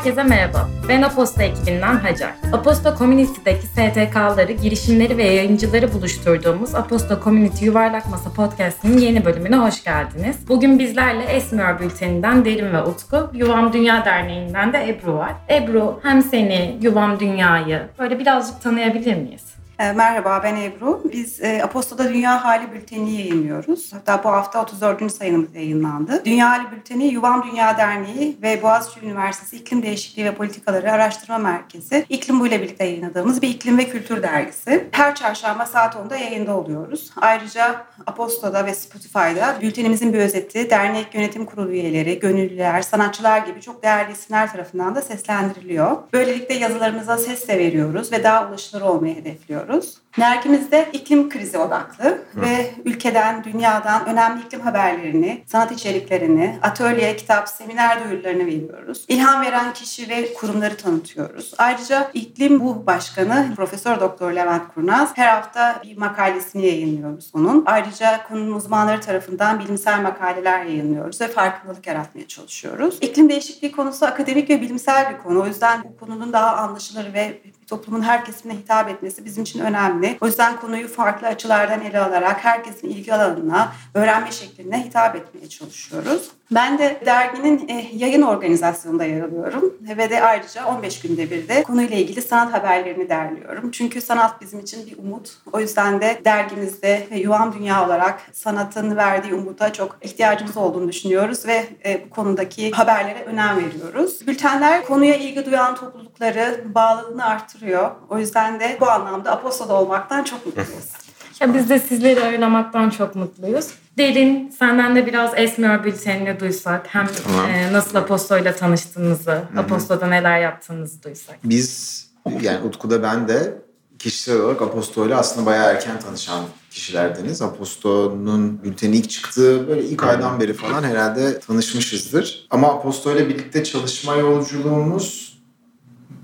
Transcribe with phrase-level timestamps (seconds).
[0.00, 0.68] Herkese merhaba.
[0.88, 2.30] Ben Aposta ekibinden Hacer.
[2.52, 9.84] Aposta Community'deki STK'ları, girişimleri ve yayıncıları buluşturduğumuz Aposta Community Yuvarlak Masa Podcast'inin yeni bölümüne hoş
[9.84, 10.48] geldiniz.
[10.48, 15.32] Bugün bizlerle Esmiyor Bülteni'nden Derin ve Utku, Yuvam Dünya Derneği'nden de Ebru var.
[15.50, 19.59] Ebru hem seni, Yuvam Dünya'yı böyle birazcık tanıyabilir miyiz?
[19.80, 21.02] E, merhaba ben Ebru.
[21.12, 23.92] Biz e, Aposto'da Dünya Hali Bülteni yayınlıyoruz.
[23.92, 25.12] Hatta bu hafta 34.
[25.12, 26.22] sayımız yayınlandı.
[26.24, 32.06] Dünya Hali Bülteni Yuvam Dünya Derneği ve Boğaziçi Üniversitesi İklim Değişikliği ve Politikaları Araştırma Merkezi
[32.08, 34.88] İklim Bu ile birlikte yayınladığımız bir iklim ve kültür dergisi.
[34.90, 37.10] Her çarşamba saat 10'da yayında oluyoruz.
[37.20, 43.82] Ayrıca Aposto'da ve Spotify'da bültenimizin bir özeti, dernek yönetim kurulu üyeleri, gönüllüler, sanatçılar gibi çok
[43.82, 45.96] değerli isimler tarafından da seslendiriliyor.
[46.12, 50.00] Böylelikle yazılarımıza ses de veriyoruz ve daha ulaşılır olmayı hedefliyoruz yapıyoruz.
[50.18, 52.40] Dergimizde iklim krizi odaklı Hı.
[52.40, 59.04] ve ülkeden, dünyadan önemli iklim haberlerini, sanat içeriklerini, atölye, kitap, seminer duyurularını veriyoruz.
[59.08, 61.54] İlham veren kişi ve kurumları tanıtıyoruz.
[61.58, 67.62] Ayrıca iklim bu başkanı Profesör Doktor Levent Kurnaz her hafta bir makalesini yayınlıyoruz onun.
[67.66, 72.98] Ayrıca konunun uzmanları tarafından bilimsel makaleler yayınlıyoruz ve farkındalık yaratmaya çalışıyoruz.
[73.00, 75.42] İklim değişikliği konusu akademik ve bilimsel bir konu.
[75.42, 77.40] O yüzden bu konunun daha anlaşılır ve
[77.70, 80.18] toplumun her kesimine hitap etmesi bizim için önemli.
[80.20, 86.30] O yüzden konuyu farklı açılardan ele alarak herkesin ilgi alanına, öğrenme şekline hitap etmeye çalışıyoruz.
[86.54, 91.62] Ben de derginin e, yayın organizasyonunda yer alıyorum ve de ayrıca 15 günde bir de
[91.62, 93.70] konuyla ilgili sanat haberlerini derliyorum.
[93.70, 95.30] Çünkü sanat bizim için bir umut.
[95.52, 101.46] O yüzden de dergimizde ve Yuvam Dünya olarak sanatın verdiği umuta çok ihtiyacımız olduğunu düşünüyoruz
[101.46, 104.26] ve e, bu konudaki haberlere önem veriyoruz.
[104.26, 107.90] Bültenler konuya ilgi duyan toplulukları bağlılığını artırıyor.
[108.08, 111.09] O yüzden de bu anlamda Apostol'da olmaktan çok mutluyuz.
[111.40, 113.66] Ya biz de sizleri ağırlamaktan çok mutluyuz.
[113.98, 116.86] Derin, senden de biraz Esmiyor Bülteni'ni duysak.
[116.88, 117.50] Hem tamam.
[117.50, 119.60] e, nasıl Aposto'yla tanıştığınızı, Hı-hı.
[119.60, 121.36] Aposto'da neler yaptığınızı duysak.
[121.44, 122.06] Biz,
[122.42, 123.54] yani Utku'da ben de
[123.98, 127.42] kişisel olarak Aposto'yla aslında bayağı erken tanışan kişilerdeniz.
[127.42, 132.46] Aposto'nun bülteni ilk çıktığı böyle ilk aydan beri falan herhalde tanışmışızdır.
[132.50, 135.29] Ama Aposto'yla birlikte çalışma yolculuğumuz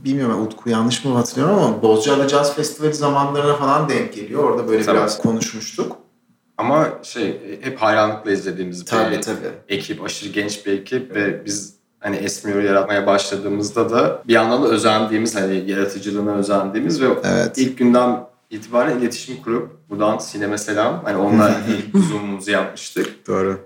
[0.06, 4.44] bilmiyorum Utku yanlış mı hatırlıyorum ama Bozcaada Jazz Festivali zamanlarına falan denk geliyor.
[4.44, 4.96] Orada böyle tabii.
[4.96, 5.96] biraz konuşmuştuk.
[6.58, 9.50] Ama şey hep hayranlıkla izlediğimiz tabii, bir tabii.
[9.68, 14.68] ekip, aşırı genç bir ekip ve biz hani Esmiyor'u yaratmaya başladığımızda da bir yandan da
[14.68, 17.58] özendiğimiz hani yaratıcılığına özendiğimiz ve evet.
[17.58, 21.50] ilk günden itibaren iletişim kurup buradan Sinem'e selam hani onunla
[21.94, 23.26] ilk zoom'umuzu yapmıştık.
[23.26, 23.60] Doğru.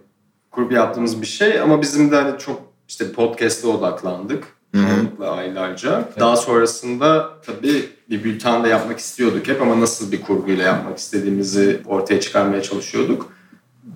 [0.50, 6.08] Kurup yaptığımız bir şey ama bizim de hani çok işte podcast'e odaklandık çoğunlukla aylarca.
[6.20, 11.80] Daha sonrasında tabii bir bülten de yapmak istiyorduk hep ama nasıl bir kurguyla yapmak istediğimizi
[11.86, 13.32] ortaya çıkarmaya çalışıyorduk.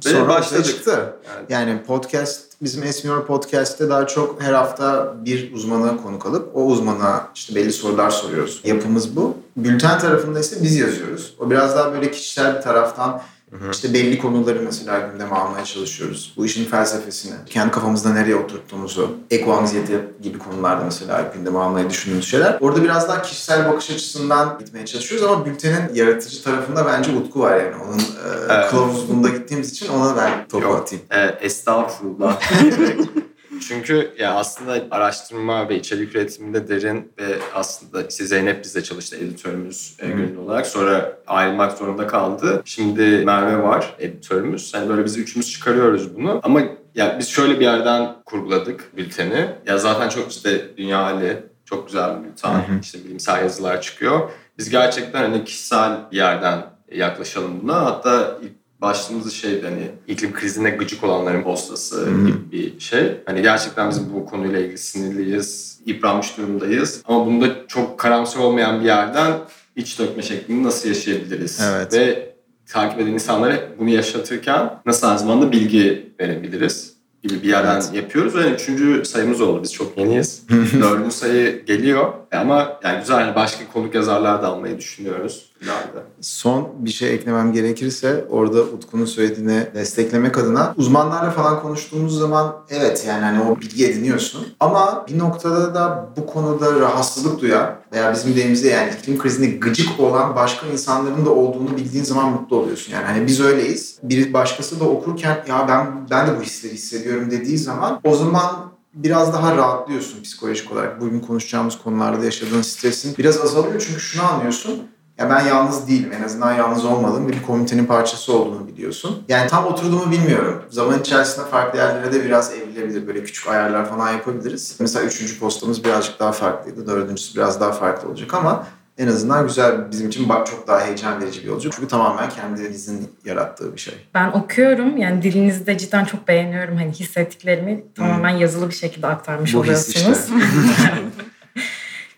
[0.06, 0.66] Ve Sonra başladık.
[0.66, 1.14] çıktı.
[1.28, 1.46] Yani.
[1.48, 7.28] yani podcast, bizim Esmiyor Podcast'te daha çok her hafta bir uzmana konuk alıp o uzmana
[7.34, 8.60] işte belli sorular soruyoruz.
[8.64, 9.36] Yapımız bu.
[9.56, 11.34] Bülten tarafında ise biz yazıyoruz.
[11.38, 13.22] O biraz daha böyle kişisel bir taraftan
[13.58, 13.70] Hı hı.
[13.70, 16.34] İşte belli konuları mesela gündeme almaya çalışıyoruz.
[16.36, 22.26] Bu işin felsefesini, kendi kafamızda nereye oturttuğumuzu, eko anksiyete gibi konularda mesela gündeme almayı düşündüğümüz
[22.26, 22.58] şeyler.
[22.60, 27.56] Orada biraz daha kişisel bakış açısından gitmeye çalışıyoruz ama bültenin yaratıcı tarafında bence Utku var
[27.56, 27.74] yani.
[27.88, 28.04] Onun e,
[28.50, 28.70] evet.
[28.70, 30.80] kılavuzluğunda gittiğimiz için ona ben topu Yok.
[30.80, 31.04] atayım.
[31.10, 32.40] E, estağfurullah.
[33.60, 39.96] Çünkü ya aslında araştırma ve içerik üretiminde derin ve aslında işte Zeynep bizle çalıştı editörümüz
[39.98, 40.66] e, gönüllü olarak.
[40.66, 42.62] Sonra ayrılmak zorunda kaldı.
[42.64, 44.74] Şimdi Merve var editörümüz.
[44.74, 46.40] Hani böyle biz üçümüz çıkarıyoruz bunu.
[46.42, 46.62] Ama
[46.94, 49.48] ya biz şöyle bir yerden kurguladık bülteni.
[49.66, 52.54] Ya zaten çok işte dünya hali çok güzel bir bülten.
[52.54, 52.80] Hı hı.
[52.82, 54.30] İşte bilimsel yazılar çıkıyor.
[54.58, 57.84] Biz gerçekten hani kişisel bir yerden yaklaşalım buna.
[57.84, 58.52] Hatta ilk
[58.84, 62.26] başlığımız şey hani iklim krizine gıcık olanların postası hmm.
[62.26, 63.16] gibi bir şey.
[63.26, 67.02] Hani gerçekten biz bu konuyla ilgili sinirliyiz, yıpranmış durumdayız.
[67.06, 69.32] Ama bunda çok karamsar olmayan bir yerden
[69.76, 71.60] iç dökme şeklinde nasıl yaşayabiliriz?
[71.72, 71.92] Evet.
[71.92, 72.34] Ve
[72.66, 76.94] takip eden insanlara bunu yaşatırken nasıl aynı zamanda bilgi verebiliriz?
[77.28, 77.94] gibi bir yerden evet.
[77.94, 78.34] yapıyoruz.
[78.34, 79.62] Yani üçüncü sayımız oldu.
[79.62, 80.42] Biz çok yeniyiz.
[80.80, 82.12] Dördüncü sayı geliyor.
[82.36, 86.04] Ama yani güzel başka konuk yazarlar da almayı düşünüyoruz ileride.
[86.20, 93.04] Son bir şey eklemem gerekirse orada Utku'nun söylediğine desteklemek adına uzmanlarla falan konuştuğumuz zaman evet
[93.08, 94.46] yani hani o bilgi ediniyorsun.
[94.60, 100.00] Ama bir noktada da bu konuda rahatsızlık duyan veya bizim deyimizde yani iklim krizine gıcık
[100.00, 102.92] olan başka insanların da olduğunu bildiğin zaman mutlu oluyorsun.
[102.92, 103.98] Yani hani biz öyleyiz.
[104.02, 108.73] Bir başkası da okurken ya ben ben de bu hisleri hissediyorum dediği zaman o zaman
[108.94, 111.00] biraz daha rahatlıyorsun psikolojik olarak.
[111.00, 114.82] Bugün konuşacağımız konularda yaşadığın stresin biraz azalıyor çünkü şunu anlıyorsun
[115.18, 116.12] Ya ben yalnız değilim.
[116.12, 119.22] En azından yalnız olmadım bir komitenin parçası olduğunu biliyorsun.
[119.28, 120.62] Yani tam oturduğumu bilmiyorum.
[120.70, 123.06] Zaman içerisinde farklı yerlere de biraz evrilebilir.
[123.06, 124.76] Böyle küçük ayarlar falan yapabiliriz.
[124.80, 126.86] Mesela üçüncü postamız birazcık daha farklıydı.
[126.86, 128.66] Dördüncüsü biraz daha farklı olacak ama
[128.98, 131.72] en azından güzel bizim için çok daha heyecan verici bir olacak.
[131.76, 133.94] Çünkü tamamen kendinizin yarattığı bir şey.
[134.14, 136.76] Ben okuyorum yani dilinizi de cidden çok beğeniyorum.
[136.76, 140.18] Hani hissettiklerimi tamamen yazılı bir şekilde aktarmış Bu oluyorsunuz.
[140.18, 140.32] işte.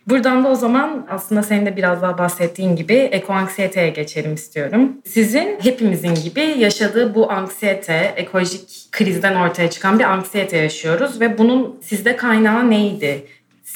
[0.06, 4.92] Buradan da o zaman aslında senin de biraz daha bahsettiğin gibi ekoanksiyeteye geçelim istiyorum.
[5.04, 11.80] Sizin hepimizin gibi yaşadığı bu anksiyete, ekolojik krizden ortaya çıkan bir anksiyete yaşıyoruz ve bunun
[11.84, 13.26] sizde kaynağı neydi?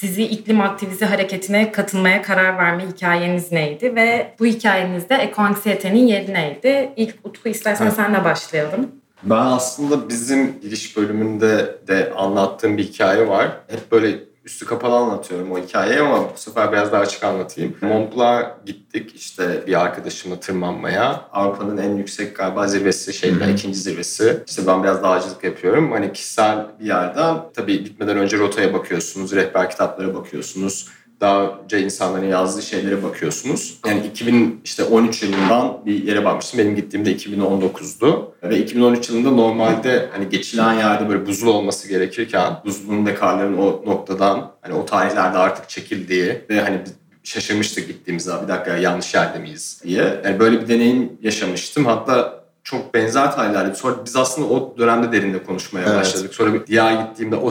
[0.01, 6.93] Sizi iklim aktivisti hareketine katılmaya karar verme hikayeniz neydi ve bu hikayenizde ekoanksiyetenin yeri neydi?
[6.97, 7.95] İlk Utku istersen Evet.
[7.95, 8.91] senle başlayalım.
[9.23, 13.49] Ben aslında bizim giriş bölümünde de anlattığım bir hikaye var.
[13.69, 17.77] Hep böyle üstü kapalı anlatıyorum o hikayeyi ama bu sefer biraz daha açık anlatayım.
[17.81, 21.25] Mont Blanc'a gittik işte bir arkadaşımla tırmanmaya.
[21.33, 24.45] Avrupa'nın en yüksek galiba zirvesi şeyden ikinci zirvesi.
[24.47, 25.93] İşte ben biraz dağcılık yapıyorum.
[25.93, 30.89] Hani kişisel bir yerden tabii gitmeden önce rotaya bakıyorsunuz, rehber kitaplara bakıyorsunuz.
[31.21, 33.79] Daha önce insanların yazdığı şeylere bakıyorsunuz.
[33.87, 36.61] Yani 2000 işte 13 yılından bir yere bakmıştım.
[36.61, 38.35] Benim gittiğimde 2019'du.
[38.43, 43.83] Ve 2013 yılında normalde hani geçilen yerde böyle buzul olması gerekirken buzulun ve karların o
[43.87, 46.81] noktadan hani o tarihlerde artık çekildiği ve hani
[47.25, 50.21] şaşırmıştık gittiğimizde bir dakika yanlış yerde miyiz diye.
[50.25, 51.85] Yani böyle bir deneyim yaşamıştım.
[51.85, 53.77] Hatta çok benzer tarihlerdi.
[53.79, 55.97] Sonra biz aslında o dönemde derinde konuşmaya Evet.
[56.01, 56.35] başladık.
[56.35, 57.51] Sonra bir diğer gittiğimde o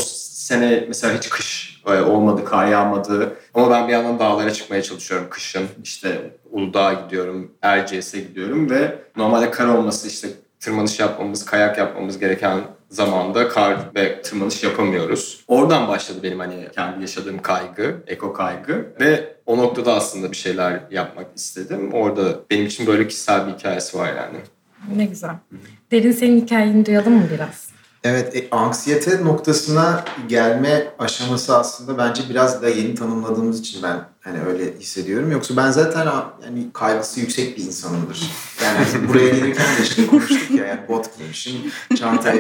[0.50, 3.34] sene mesela hiç kış e, olmadı, kar yağmadı.
[3.54, 5.68] Ama ben bir yandan dağlara çıkmaya çalışıyorum kışın.
[5.84, 10.28] İşte Uludağ'a gidiyorum, Erciyes'e gidiyorum ve normalde kar olması işte
[10.60, 12.60] tırmanış yapmamız, kayak yapmamız gereken
[12.90, 15.44] zamanda kar ve tırmanış yapamıyoruz.
[15.48, 20.80] Oradan başladı benim hani kendi yaşadığım kaygı, eko kaygı ve o noktada aslında bir şeyler
[20.92, 21.94] yapmak istedim.
[21.94, 24.38] Orada benim için böyle kişisel bir hikayesi var yani.
[24.96, 25.36] Ne güzel.
[25.92, 27.69] Derin senin hikayeni duyalım mı biraz?
[28.04, 34.42] Evet, e, anksiyete noktasına gelme aşaması aslında bence biraz da yeni tanımladığımız için ben hani
[34.42, 35.32] öyle hissediyorum.
[35.32, 36.06] Yoksa ben zaten
[36.46, 38.32] yani kaygısı yüksek bir insanımdır.
[38.64, 41.56] Yani buraya gelirken de işte konuştuk ya yani bot giymişim,
[41.96, 42.36] çantaya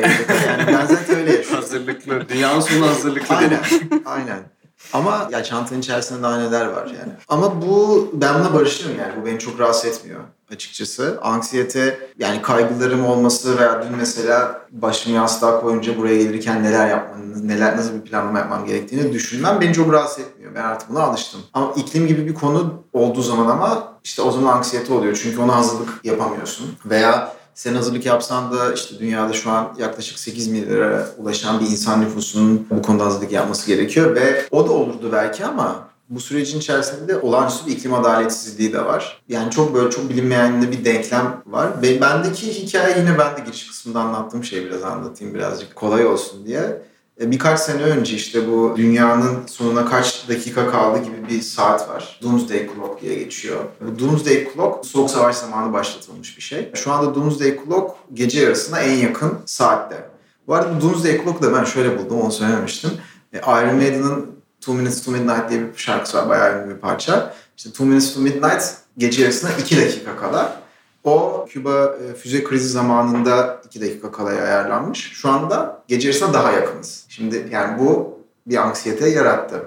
[0.48, 1.62] yani ben zaten öyle yaşıyorum.
[1.62, 3.60] Hazırlıklı, dünyanın sonu hazırlıklı Aynen,
[4.06, 4.59] aynen.
[4.94, 7.14] Ama ya çantanın içerisinde daha neler var yani.
[7.28, 8.54] Ama bu ben buna
[9.00, 9.14] yani.
[9.22, 10.22] Bu beni çok rahatsız etmiyor
[10.54, 11.20] açıkçası.
[11.22, 17.78] Anksiyete yani kaygılarım olması veya dün mesela başımı yastığa koyunca buraya gelirken neler yapmam, neler
[17.78, 20.56] nasıl bir planlama yapmam gerektiğini düşünmem beni çok rahatsız etmiyor.
[20.56, 21.42] Ben artık buna alıştım.
[21.54, 25.20] Ama iklim gibi bir konu olduğu zaman ama işte o zaman anksiyete oluyor.
[25.24, 26.76] Çünkü ona hazırlık yapamıyorsun.
[26.86, 32.02] Veya sen hazırlık yapsan da işte dünyada şu an yaklaşık 8 milyara ulaşan bir insan
[32.02, 37.18] nüfusunun bu konuda hazırlık yapması gerekiyor ve o da olurdu belki ama bu sürecin içerisinde
[37.18, 39.22] olağanüstü bir iklim adaletsizliği de var.
[39.30, 41.82] Yani çok böyle çok bilinmeyen de bir denklem var.
[41.82, 46.46] Ve bendeki hikaye yine ben de giriş kısmında anlattığım şeyi biraz anlatayım birazcık kolay olsun
[46.46, 46.82] diye.
[47.20, 52.20] E, Birkaç sene önce işte bu dünyanın sonuna kaç dakika kaldı gibi bir saat var.
[52.24, 53.60] Doomsday Clock diye geçiyor.
[53.82, 56.72] Bu Doomsday Clock Soğuk Savaş zamanı başlatılmış bir şey.
[56.74, 60.10] Şu anda Doomsday Clock gece yarısına en yakın saatte.
[60.48, 62.92] Bu arada Doomsday Clock'u da ben şöyle buldum, onu söylememiştim.
[63.34, 67.34] E, Iron Maiden'ın Two Minutes to Midnight diye bir şarkısı var, bayağı bir parça.
[67.58, 68.64] İşte Two Minutes to Midnight
[68.98, 70.62] gece yarısına 2 dakika kala.
[71.10, 75.12] O Küba e, füze krizi zamanında 2 dakika kalaya ayarlanmış.
[75.14, 77.06] Şu anda gece yarısına daha yakınız.
[77.10, 79.64] Şimdi yani bu bir anksiyete yarattı.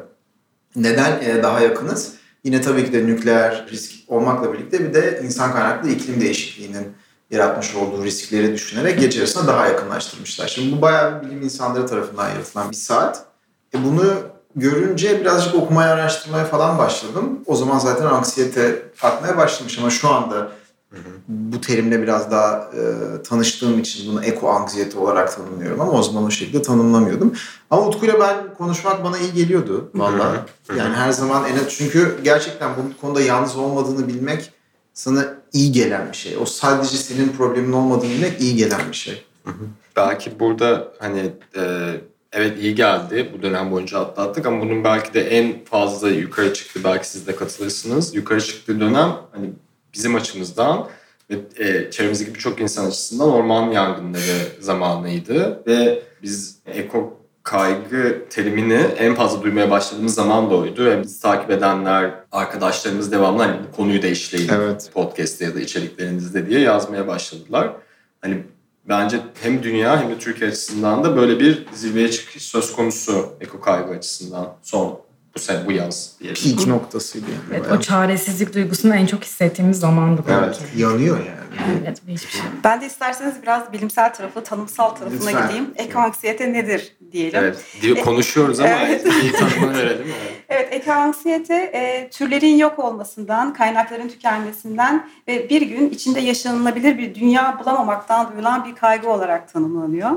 [0.76, 2.12] Neden e, daha yakınız?
[2.44, 6.92] Yine tabii ki de nükleer risk olmakla birlikte bir de insan kaynaklı iklim değişikliğinin
[7.30, 10.48] yaratmış olduğu riskleri düşünerek gece yarısına daha yakınlaştırmışlar.
[10.48, 13.24] Şimdi bu bayağı bilim insanları tarafından yaratılan bir saat.
[13.74, 14.14] E bunu
[14.56, 17.40] görünce birazcık okumaya, araştırmaya falan başladım.
[17.46, 20.48] O zaman zaten anksiyete artmaya başlamış ama şu anda
[21.28, 26.24] bu terimle biraz daha e, tanıştığım için bunu eko anksiyete olarak tanımlıyorum ama o zaman
[26.24, 27.34] o şekilde tanımlamıyordum.
[27.70, 30.46] Ama Utku'yla ben konuşmak bana iyi geliyordu valla.
[30.76, 34.52] Yani her zaman en çünkü gerçekten bu konuda yalnız olmadığını bilmek
[34.94, 36.36] sana iyi gelen bir şey.
[36.36, 39.24] O sadece senin problemin olmadığını bilmek iyi gelen bir şey.
[39.96, 41.90] Belki burada hani e,
[42.32, 46.80] evet iyi geldi bu dönem boyunca atlattık ama bunun belki de en fazla yukarı çıktı
[46.84, 48.14] belki siz de katılırsınız.
[48.14, 49.50] Yukarı çıktığı dönem hani
[49.94, 50.88] bizim açımızdan
[51.30, 59.14] ve e, çevremizdeki birçok insan açısından orman yangınları zamanıydı ve biz eko kaygı terimini en
[59.14, 60.84] fazla duymaya başladığımız zaman da oydu.
[60.84, 64.90] Ve bizi takip edenler, arkadaşlarımız devamlı hani konuyu da işleyin Evet.
[64.94, 67.70] podcast'te ya da içeriklerinizde diye yazmaya başladılar.
[68.20, 68.42] Hani
[68.88, 73.60] bence hem dünya hem de Türkiye açısından da böyle bir zirveye çıkış söz konusu eko
[73.60, 75.00] kaygı açısından son
[75.34, 76.56] bu sene bu yaz diyelim.
[76.56, 77.60] Peak noktasıydı yani.
[77.62, 80.58] Evet, o çaresizlik duygusunu en çok hissettiğimiz zamandı belki.
[80.60, 80.72] Evet.
[80.76, 81.42] Yanıyor yani.
[81.82, 82.40] Evet, hiçbir şey.
[82.64, 85.46] Ben de isterseniz biraz bilimsel tarafı, tanımsal tarafına Lütfen.
[85.46, 85.70] gideyim.
[85.76, 87.40] Ekoanksiyete nedir diyelim.
[87.84, 88.04] Evet.
[88.04, 89.06] Konuşuyoruz ama Evet.
[89.22, 90.06] iyi tanımını verelim?
[90.48, 97.58] Evet, ekoanksiyete e, türlerin yok olmasından, kaynakların tükenmesinden ve bir gün içinde yaşanılabilir bir dünya
[97.60, 100.10] bulamamaktan duyulan bir kaygı olarak tanımlanıyor.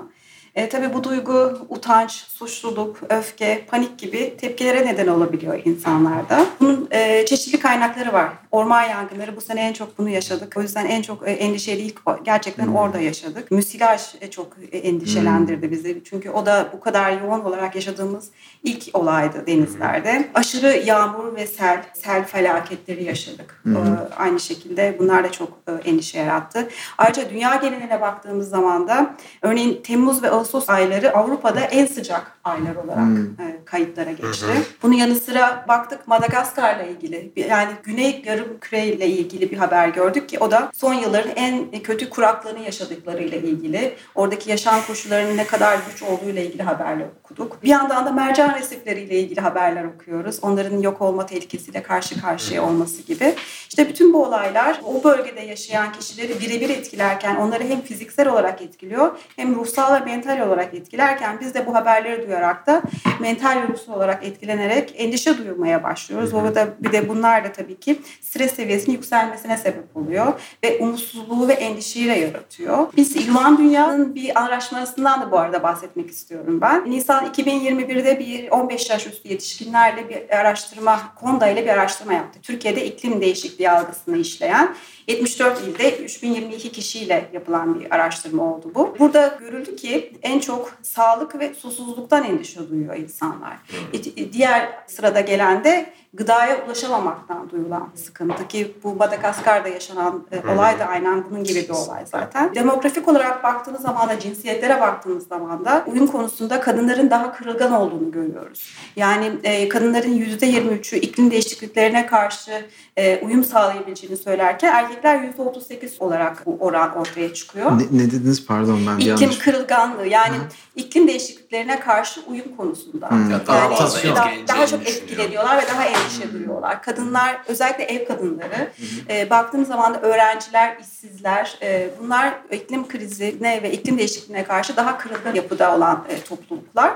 [0.56, 6.46] E, tabii bu duygu utanç, suçluluk, öfke, panik gibi tepkilere neden olabiliyor insanlarda.
[6.60, 8.30] Bunun e, çeşitli kaynakları var.
[8.52, 10.54] Orman yangınları bu sene en çok bunu yaşadık.
[10.58, 13.52] O yüzden en çok e, endişeli ilk gerçekten orada yaşadık.
[13.52, 16.02] Müsilaj e, çok e, endişelendirdi bizi.
[16.10, 18.32] Çünkü o da bu kadar yoğun olarak yaşadığımız
[18.66, 20.30] ilk olaydı denizlerde.
[20.34, 23.62] Aşırı yağmur ve sel, sel felaketleri yaşadık.
[23.66, 23.78] E,
[24.18, 26.68] aynı şekilde bunlar da çok e, endişe yarattı.
[26.98, 32.76] Ayrıca dünya geneline baktığımız zaman da örneğin Temmuz ve Ağustos ayları Avrupa'da en sıcak aylar
[32.76, 34.46] olarak e, kayıtlara geçti.
[34.84, 40.30] Bunun yanı sıra baktık Madagaskar'la ilgili yani Güney Yarım Küre ile ilgili bir haber gördük
[40.30, 45.80] ki o da son yılların en kötü kuraklığını yaşadıklarıyla ilgili oradaki yaşam koşullarının ne kadar
[45.92, 47.64] güç olduğu ile ilgili haberler okuduk.
[47.64, 50.40] Bir yandan da mercan resifleriyle ilgili haberler okuyoruz.
[50.42, 53.36] Onların yok olma tehlikesiyle karşı karşıya olması gibi.
[53.70, 59.18] İşte bütün bu olaylar o bölgede yaşayan kişileri birebir etkilerken onları hem fiziksel olarak etkiliyor
[59.36, 62.82] hem ruhsal ve mental olarak etkilerken biz de bu haberleri duyarak da
[63.20, 66.34] mental ve ruhsal olarak etkilenerek endişe duymaya başlıyoruz.
[66.34, 70.34] Orada bir de bunlar da tabii ki stres seviyesinin yükselmesine sebep oluyor
[70.64, 72.88] ve umutsuzluğu ve endişeyi de yaratıyor.
[72.98, 76.92] Biz Yuvan Dünya'nın bir araştırmasından da bu arada bahsetmek istiyorum ben.
[76.92, 82.40] Nisan 2021'de bir 15 yaş üstü yetişkinlerle bir araştırma, Konda ile bir araştırma yaptı.
[82.42, 84.76] Türkiye'de iklim değişikliği algısını işleyen
[85.08, 88.96] 74 ilde 3022 kişiyle yapılan bir araştırma oldu bu.
[89.00, 93.58] Burada görüldü ki en çok sağlık ve susuzluktan endişe duyuyor insanlar.
[93.94, 100.80] E, Diğer sırada gelen de gıdaya ulaşamamaktan duyulan sıkıntı ki bu Madagaskar'da yaşanan e, olay
[100.80, 102.56] da aynen bunun gibi bir olay zaten.
[102.56, 108.12] Demografik olarak baktığınız zaman da cinsiyetlere baktığınız zaman da uyum konusunda kadınların daha kırılgan olduğunu
[108.12, 108.74] görüyoruz.
[108.96, 112.66] Yani e, kadınların %23'ü iklim değişikliklerine karşı
[112.98, 117.72] e, uyum sağlayabileceğini söylerken erkekler %38 olarak bu oran ortaya çıkıyor.
[117.72, 119.38] Ne, ne dediniz pardon ben İklim yanlış.
[119.38, 120.36] kırılganlığı yani
[120.76, 123.12] iklim değişikliklerine karşı uyum konusunda.
[123.12, 123.32] Hı.
[123.32, 126.84] Ya daha Yani daha, etkileneceğini daha çok etkileniyorlar ve daha endişe duyuyorlar.
[126.84, 128.72] Kadınlar özellikle ev kadınları
[129.10, 134.98] e, baktığımız zaman da öğrenciler, işsizler e, bunlar iklim krizine ve iklim değişikliğine karşı daha
[134.98, 136.94] kırılgan yapıda olan e, topluluklar.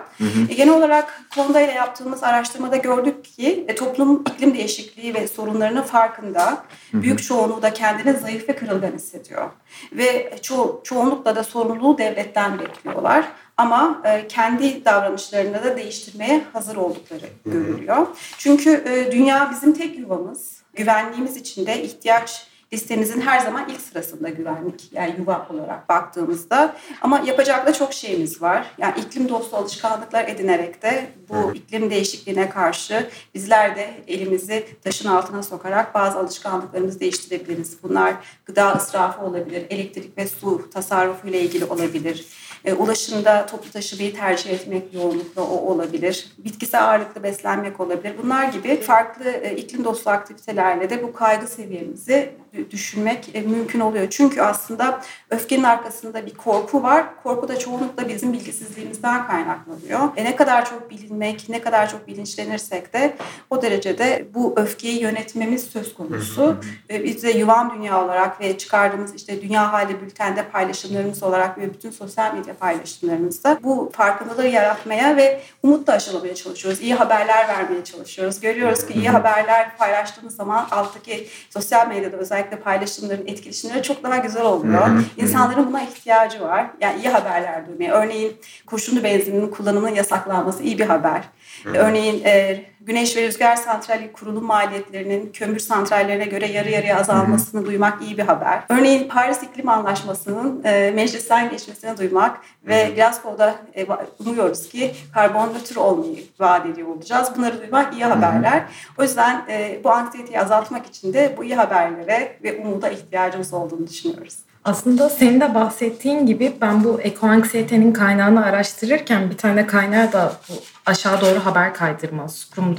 [0.49, 5.81] E, genel olarak Konda ile yaptığımız araştırmada gördük ki e, toplum iklim değişikliği ve sorunlarının
[5.81, 6.63] farkında.
[6.93, 9.49] Büyük çoğunluğu da kendini zayıf ve kırılgan hissediyor.
[9.91, 13.25] Ve ço- çoğunlukla da sorumluluğu devletten bekliyorlar.
[13.59, 18.07] Ama e, kendi davranışlarını da değiştirmeye hazır oldukları görülüyor.
[18.37, 20.61] Çünkü e, dünya bizim tek yuvamız.
[20.73, 27.19] Güvenliğimiz için de ihtiyaç listemizin her zaman ilk sırasında güvenlik yani yuva olarak baktığımızda ama
[27.25, 28.65] yapacak da çok şeyimiz var.
[28.77, 35.43] Yani iklim dostu alışkanlıklar edinerek de bu iklim değişikliğine karşı bizler de elimizi taşın altına
[35.43, 37.83] sokarak bazı alışkanlıklarımızı değiştirebiliriz.
[37.83, 42.25] Bunlar gıda israfı olabilir, elektrik ve su tasarrufu ile ilgili olabilir.
[42.65, 46.27] E, ulaşımda toplu taşımayı tercih etmek yoğunlukla o olabilir.
[46.37, 48.13] Bitkisel ağırlıklı beslenmek olabilir.
[48.23, 53.79] Bunlar gibi farklı e, iklim dostu aktivitelerle de bu kaygı seviyemizi dü- düşünmek e, mümkün
[53.79, 54.07] oluyor.
[54.09, 57.05] Çünkü aslında öfkenin arkasında bir korku var.
[57.23, 59.99] Korku da çoğunlukla bizim bilgisizliğimizden kaynaklanıyor.
[60.17, 63.15] E, ne kadar çok bilinmek, ne kadar çok bilinçlenirsek de
[63.49, 66.57] o derecede bu öfkeyi yönetmemiz söz konusu.
[66.89, 71.73] E, biz de Yuvan Dünya olarak ve çıkardığımız işte Dünya Hali Bülten'de paylaşımlarımız olarak ve
[71.73, 76.81] bütün sosyal medya paylaşımlarımızda bu farkındalığı yaratmaya ve umutla aşılamaya çalışıyoruz.
[76.81, 78.39] İyi haberler vermeye çalışıyoruz.
[78.39, 84.43] Görüyoruz ki iyi haberler paylaştığımız zaman alttaki sosyal medyada özellikle paylaşımların etkileşimleri çok daha güzel
[84.43, 84.87] oluyor.
[85.17, 86.65] İnsanların buna ihtiyacı var.
[86.81, 87.93] Yani iyi haberler duymaya.
[87.93, 91.21] Örneğin kurşunlu benzinin kullanımının yasaklanması iyi bir haber.
[91.65, 98.01] Örneğin e, güneş ve rüzgar santrali kurulum maliyetlerinin kömür santrallerine göre yarı yarıya azalmasını duymak
[98.01, 98.63] iyi bir haber.
[98.69, 103.87] Örneğin Paris İklim Anlaşması'nın e, meclisten geçmesini duymak ve Glasgow'da e,
[104.19, 107.31] umuyoruz ki karbon nötr olmayı vaat ediyor olacağız.
[107.37, 108.63] Bunları duymak iyi haberler.
[108.97, 113.87] O yüzden e, bu anksiyeteyi azaltmak için de bu iyi haberlere ve umuda ihtiyacımız olduğunu
[113.87, 114.48] düşünüyoruz.
[114.63, 120.53] Aslında senin de bahsettiğin gibi ben bu ekoanksiyetenin kaynağını araştırırken bir tane kaynağı da bu
[120.85, 122.77] aşağı doğru haber kaydırma, scrum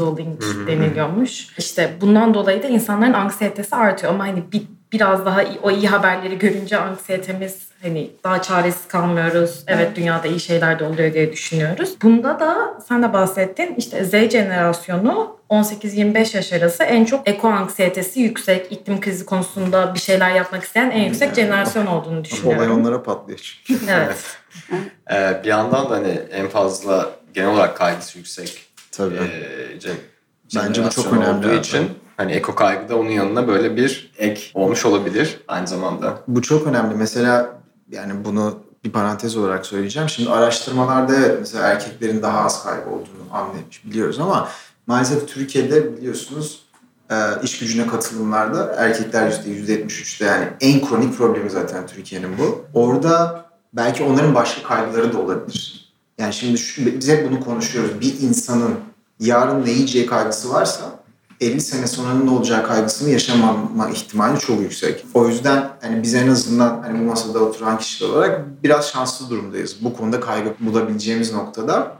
[0.66, 1.58] deniliyormuş.
[1.58, 6.38] İşte bundan dolayı da insanların anksiyetesi artıyor ama hani bir biraz daha o iyi haberleri
[6.38, 9.64] görünce anksiyetemiz hani daha çaresiz kalmıyoruz.
[9.66, 11.94] Evet, evet dünyada iyi şeyler de oluyor diye düşünüyoruz.
[12.02, 18.20] Bunda da sen de bahsettin işte Z jenerasyonu 18-25 yaş arası en çok eko anksiyetesi
[18.20, 22.58] yüksek, iklim krizi konusunda bir şeyler yapmak isteyen en yüksek jenerasyon olduğunu düşünüyorum.
[22.58, 23.84] Olay onlara patlıyor çünkü.
[23.90, 24.37] evet.
[25.12, 28.66] ee, bir yandan da hani en fazla genel olarak kaygısı yüksek.
[28.92, 29.14] Tabii.
[29.14, 29.90] E,
[30.56, 31.46] Bence bu çok önemli.
[31.46, 36.18] Olduğu için hani eko kaygı da onun yanına böyle bir ek olmuş olabilir aynı zamanda.
[36.28, 36.94] Bu çok önemli.
[36.94, 37.60] Mesela
[37.90, 40.09] yani bunu bir parantez olarak söyleyeceğim.
[40.09, 44.49] Şimdi araştırmalarda mesela erkeklerin daha az kaybı olduğunu anlamış biliyoruz ama
[44.87, 46.62] maalesef Türkiye'de biliyorsunuz
[47.11, 52.64] e, iş gücüne katılımlarda erkekler %73'te yani en kronik problemi zaten Türkiye'nin bu.
[52.75, 55.92] Orada belki onların başka kaygıları da olabilir.
[56.18, 58.00] Yani şimdi şu, biz hep bunu konuşuyoruz.
[58.00, 58.75] Bir insanın
[59.20, 61.00] yarın ne yiyeceği kaygısı varsa
[61.40, 65.04] 50 sene sonra ne olacağı kaygısını yaşamama ihtimali çok yüksek.
[65.14, 69.76] O yüzden hani biz en azından hani bu masada oturan kişiler olarak biraz şanslı durumdayız.
[69.85, 71.97] Bu konuda kaygı bulabileceğimiz noktada.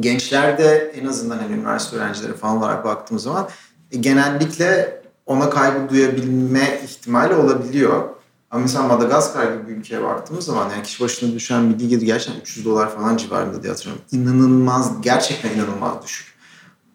[0.00, 3.48] Gençlerde en azından hani üniversite öğrencileri falan olarak baktığımız zaman
[3.92, 8.02] e, genellikle ona kaygı duyabilme ihtimali olabiliyor.
[8.50, 12.40] Ama mesela Madagaskar gibi bir ülkeye baktığımız zaman yani kişi başına düşen milli gelir gerçekten
[12.40, 14.04] 300 dolar falan civarında diye hatırlıyorum.
[14.12, 16.26] İnanılmaz, gerçekten inanılmaz düşük.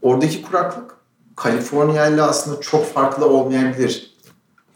[0.02, 1.01] Oradaki kuraklık
[1.44, 4.12] Kaliforniya ile aslında çok farklı olmayabilir.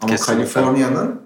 [0.02, 1.22] Ama Kaliforniya'nın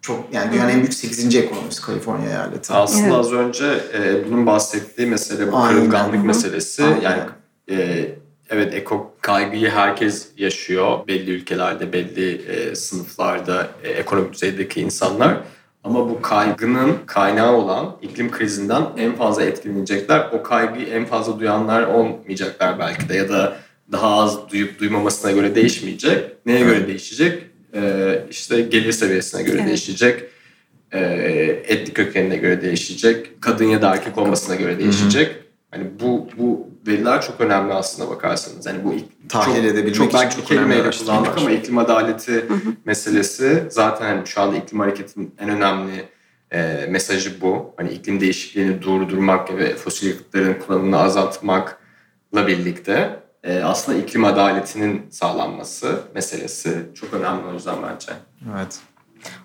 [0.00, 1.36] çok yani dünyanın en büyük 8.
[1.36, 2.72] ekonomisi Kaliforniya eyaleti.
[2.72, 3.14] Aslında evet.
[3.14, 5.80] az önce e, bunun bahsettiği mesele bu Aynen.
[5.80, 6.84] kırılganlık meselesi.
[6.84, 7.00] Aynen.
[7.00, 7.22] Yani
[7.70, 8.08] e,
[8.50, 11.06] evet eko kaygıyı herkes yaşıyor.
[11.06, 15.40] Belli ülkelerde, belli e, sınıflarda, e, ekonomik düzeydeki insanlar.
[15.84, 20.28] Ama bu kaygının kaynağı olan iklim krizinden en fazla etkilenecekler.
[20.32, 25.54] O kaygıyı en fazla duyanlar olmayacaklar belki de ya da daha az duyup duymamasına göre
[25.54, 26.46] değişmeyecek.
[26.46, 27.42] Neye göre değişecek?
[27.74, 29.68] Ee, işte gelir seviyesine göre evet.
[29.68, 30.24] değişecek.
[30.92, 30.98] Ee,
[31.68, 33.42] etnik kökenine göre değişecek.
[33.42, 35.28] Kadın ya da erkek olmasına göre değişecek.
[35.28, 35.38] Hı-hı.
[35.70, 38.66] Hani bu bu veriler çok önemli aslında bakarsanız.
[38.66, 38.94] Hani bu
[39.28, 42.58] tahlil çok, edebilmek çok belki çok kelimeyle kullandık ama iklim adaleti Hı-hı.
[42.84, 46.04] meselesi zaten hani şu anda iklim hareketinin en önemli
[46.50, 47.74] e, mesajı bu.
[47.76, 53.20] Hani iklim değişikliğini durdurmak ve fosil yakıtların kullanımını azaltmakla birlikte
[53.64, 58.12] aslında iklim adaletinin sağlanması meselesi çok önemli o yüzden bence.
[58.56, 58.78] Evet.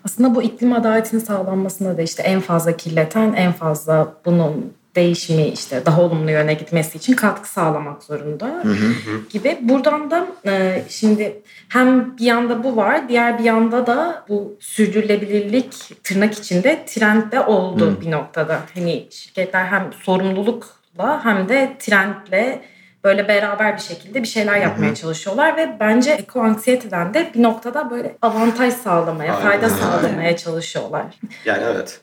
[0.04, 5.86] Aslında bu iklim adaletinin sağlanmasında da işte en fazla kirleten, en fazla bunun değişimi işte
[5.86, 8.94] daha olumlu yöne gitmesi için katkı sağlamak zorunda hı hı.
[9.30, 9.58] gibi.
[9.60, 15.74] Buradan da e, şimdi hem bir yanda bu var, diğer bir yanda da bu sürdürülebilirlik
[16.04, 18.00] tırnak içinde trendde oldu hı.
[18.00, 18.60] bir noktada.
[18.74, 22.62] Hani şirketler hem sorumlulukla hem de trendle
[23.04, 24.94] böyle beraber bir şekilde bir şeyler yapmaya Hı-hı.
[24.94, 29.50] çalışıyorlar ve bence eko anksiyeteden de bir noktada böyle avantaj sağlamaya, Aynen.
[29.50, 31.04] fayda sağlamaya çalışıyorlar.
[31.44, 32.00] Yani evet.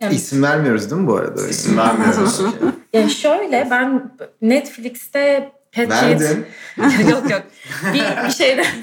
[0.00, 1.48] Yani, İsim vermiyoruz değil mi bu arada?
[1.48, 2.40] İsim vermiyoruz.
[2.92, 4.12] yani şöyle ben
[4.42, 6.20] Netflix'te Patriot...
[7.10, 7.42] yok yok.
[7.94, 8.66] Bir, bir şeyden...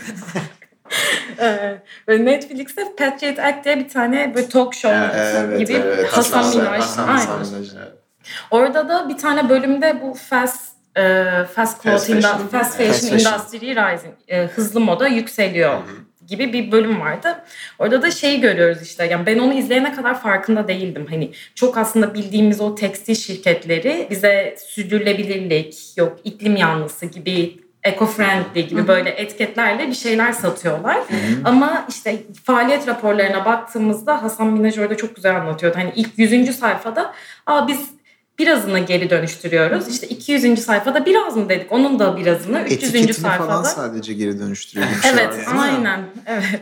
[1.40, 6.84] Ee, Netflix'te Patriot Act diye bir tane böyle talk show evet, gibi evet, Hasan Minaj.
[7.08, 7.46] Aynen.
[8.52, 13.76] Orada da bir tane bölümde bu fast e, fast clothing, fast fashion, fast fashion, industry
[13.76, 15.74] rising, e, hızlı moda yükseliyor.
[15.74, 17.36] Hı-hı gibi bir bölüm vardı.
[17.80, 19.06] Orada da şeyi görüyoruz işte.
[19.06, 21.06] Yani ben onu izleyene kadar farkında değildim.
[21.10, 28.88] Hani çok aslında bildiğimiz o tekstil şirketleri bize sürdürülebilirlik, yok iklim yanlısı gibi eco-friendly gibi
[28.88, 30.98] böyle etiketlerle bir şeyler satıyorlar.
[30.98, 31.42] Hı-hı.
[31.46, 35.78] Ama işte faaliyet raporlarına baktığımızda Hasan Minaj orada çok güzel anlatıyordu.
[35.78, 36.60] Hani ilk 100.
[36.60, 37.14] sayfada
[37.46, 37.90] Aa biz
[38.40, 39.88] birazını geri dönüştürüyoruz.
[39.88, 40.64] İşte 200.
[40.64, 41.72] sayfada biraz mı dedik?
[41.72, 42.84] Onun da birazını 300.
[42.84, 43.48] Etiketini sayfada.
[43.48, 44.98] falan sadece geri dönüştürüyoruz.
[45.14, 45.60] evet, yani.
[45.60, 46.00] aynen.
[46.26, 46.62] Evet.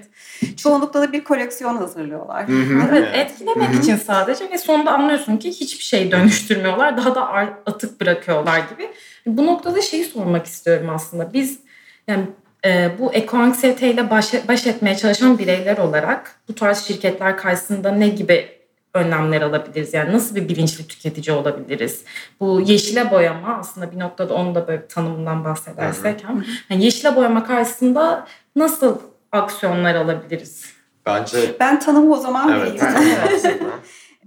[0.58, 2.46] Çoğunlukla da bir koleksiyon hazırlıyorlar.
[2.90, 6.98] Evet, etkilemek için sadece ve sonunda anlıyorsun ki hiçbir şey dönüştürmüyorlar.
[6.98, 7.28] Daha da
[7.66, 8.90] atık bırakıyorlar gibi.
[9.26, 11.34] Bu noktada şeyi sormak istiyorum aslında.
[11.34, 11.60] Biz
[12.08, 12.24] yani
[12.66, 18.57] e, bu ekoanksiyeteyle baş, baş etmeye çalışan bireyler olarak bu tarz şirketler karşısında ne gibi
[18.94, 19.94] önlemler alabiliriz?
[19.94, 22.04] Yani nasıl bir bilinçli tüketici olabiliriz?
[22.40, 26.24] Bu yeşile boyama aslında bir noktada onu da böyle tanımından bahsedersek.
[26.24, 26.34] Hı
[26.70, 29.00] Yani yeşile boyama karşısında nasıl
[29.32, 30.66] aksiyonlar alabiliriz?
[31.06, 31.56] Bence...
[31.60, 33.60] Ben tanımı o zaman evet, vereyim.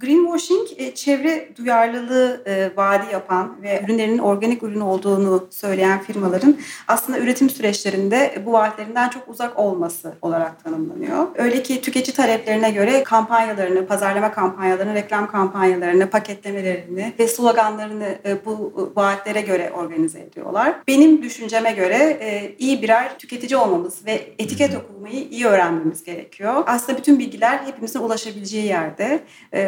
[0.01, 6.57] Greenwashing e, çevre duyarlılığı e, vaadi yapan ve ürünlerinin organik ürün olduğunu söyleyen firmaların
[6.89, 11.27] aslında üretim süreçlerinde bu vaatlerinden çok uzak olması olarak tanımlanıyor.
[11.35, 18.73] Öyle ki tüketici taleplerine göre kampanyalarını, pazarlama kampanyalarını, reklam kampanyalarını, paketlemelerini ve sloganlarını e, bu
[18.97, 20.75] vaatlere göre organize ediyorlar.
[20.89, 22.21] Benim düşünceme göre
[22.59, 26.65] iyi birer tüketici olmamız ve etiket okumayı iyi öğrenmemiz gerekiyor.
[26.67, 29.21] Aslında bütün bilgiler hepimizin ulaşabileceği yerde.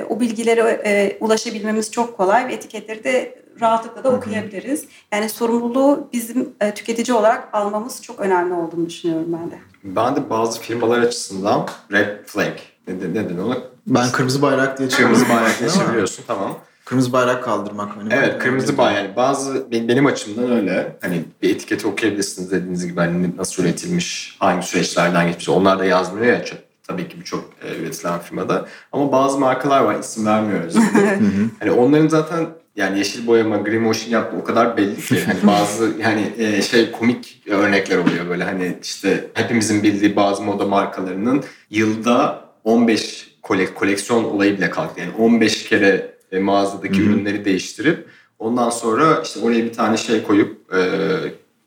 [0.08, 4.84] O bilgilere e, ulaşabilmemiz çok kolay ve etiketleri de rahatlıkla da okuyabiliriz.
[5.12, 9.58] Yani sorumluluğu bizim e, tüketici olarak almamız çok önemli olduğunu düşünüyorum ben de.
[9.84, 12.52] Ben de bazı firmalar açısından red flag
[12.88, 13.58] ne, ne, ne ona?
[13.86, 16.58] Ben kırmızı bayrak diye Kırmızı bayrak diye çeviriyorsun tamam.
[16.84, 17.96] Kırmızı bayrak kaldırmak.
[17.96, 20.96] Hani evet kırmızı bayrak yani bazı benim açımdan öyle.
[21.00, 25.48] Hani bir etiketi okuyabilirsiniz dediğiniz gibi hani nasıl üretilmiş, hangi süreçlerden geçmiş.
[25.48, 26.44] Onlar da yazmıyor ya
[26.86, 28.68] tabii ki birçok e, üretilen firmada.
[28.92, 30.74] Ama bazı markalar var isim vermiyoruz.
[31.60, 36.32] hani onların zaten yani yeşil boyama, greenwashing yaptığı o kadar belli ki hani bazı yani
[36.38, 43.32] e, şey komik örnekler oluyor böyle hani işte hepimizin bildiği bazı moda markalarının yılda 15
[43.42, 45.00] kolek koleksiyon olayı bile kalktı.
[45.00, 47.08] Yani 15 kere e, mağazadaki Hı-hı.
[47.08, 48.06] ürünleri değiştirip
[48.38, 50.80] ondan sonra işte oraya bir tane şey koyup e,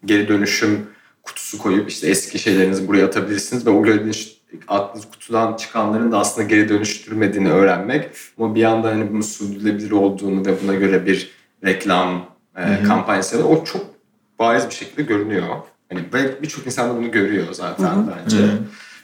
[0.05, 0.87] geri dönüşüm
[1.23, 4.05] kutusu koyup işte eski şeylerinizi buraya atabilirsiniz ve o geri
[4.55, 9.91] dönüş attığınız kutudan çıkanların da aslında geri dönüştürmediğini öğrenmek ama bir yandan hani bunun sürdürülebilir
[9.91, 11.31] olduğunu ve buna göre bir
[11.65, 12.25] reklam
[12.57, 13.85] e, kampanyası o çok
[14.39, 15.47] bariz bir şekilde görünüyor.
[15.89, 16.01] Hani
[16.41, 18.13] birçok insan da bunu görüyor zaten Hı-hı.
[18.23, 18.37] bence.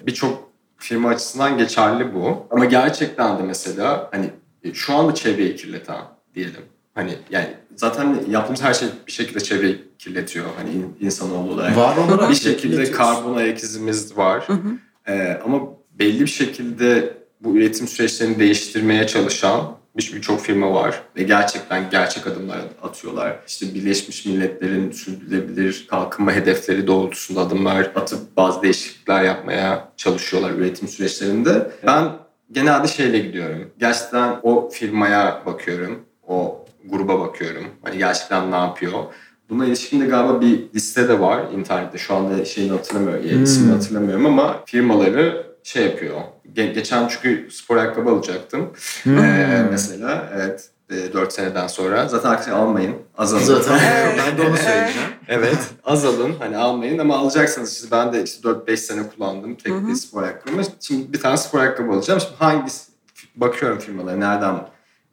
[0.02, 2.48] Birçok firma açısından geçerli bu.
[2.52, 4.30] Ama gerçekten de mesela hani
[4.64, 6.02] e, şu anda çevreyi kirleten
[6.36, 6.62] diyelim.
[6.96, 10.46] Hani yani zaten yaptığımız her şey bir şekilde çevreyi kirletiyor.
[10.58, 11.78] Hani insanoğlu olarak.
[11.78, 14.44] Var olarak bir şekilde karbon ayak izimiz var.
[14.48, 14.78] Hı hı.
[15.08, 15.62] Ee, ama
[15.92, 22.60] belli bir şekilde bu üretim süreçlerini değiştirmeye çalışan birçok firma var ve gerçekten gerçek adımlar
[22.82, 23.40] atıyorlar.
[23.48, 31.72] İşte Birleşmiş Milletler'in sürdürülebilir kalkınma hedefleri doğrultusunda adımlar atıp bazı değişiklikler yapmaya çalışıyorlar üretim süreçlerinde.
[31.86, 32.12] Ben
[32.52, 33.70] genelde şeyle gidiyorum.
[33.80, 36.06] Gerçekten o firmaya bakıyorum.
[36.28, 37.66] O gruba bakıyorum.
[37.84, 39.04] Hani gerçekten ne yapıyor?
[39.52, 41.98] Buna ilişkin de galiba bir liste de var internette.
[41.98, 43.44] Şu anda şeyini hatırlamıyorum, hmm.
[43.44, 46.22] ismini hatırlamıyorum ama firmaları şey yapıyor.
[46.56, 48.70] Ge- geçen çünkü spor ayakkabı alacaktım.
[49.04, 49.18] Hmm.
[49.18, 50.70] Ee, mesela evet
[51.14, 52.08] 4 seneden sonra.
[52.08, 52.96] Zaten arkadaşlar almayın.
[53.18, 53.44] Az alın.
[53.44, 53.80] Zaten
[54.18, 55.10] ben de onu söyleyeceğim.
[55.28, 56.34] evet az alın.
[56.40, 57.74] Hani almayın ama alacaksınız.
[57.74, 60.62] İşte ben de işte 4-5 sene kullandım tek bir spor ayakkabı.
[60.80, 62.20] Şimdi bir tane spor ayakkabı alacağım.
[62.20, 62.92] Şimdi hangisi
[63.36, 64.56] bakıyorum firmalara nereden